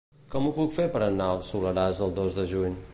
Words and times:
Com 0.35 0.47
ho 0.47 0.53
puc 0.55 0.73
fer 0.79 0.87
per 0.97 1.03
anar 1.09 1.29
al 1.35 1.45
Soleràs 1.51 2.05
el 2.09 2.19
dos 2.21 2.41
de 2.41 2.51
juny? 2.55 2.85